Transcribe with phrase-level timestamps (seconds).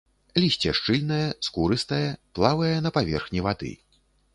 [0.43, 2.03] Лісце шчыльнае, скурыстае,
[2.39, 3.71] плавае на паверхні вады.